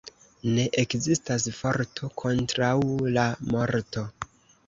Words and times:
Ne 0.53 0.61
ekzistas 0.83 1.43
forto 1.57 2.09
kontraŭ 2.23 2.73
la 3.19 3.27
morto. 3.53 4.07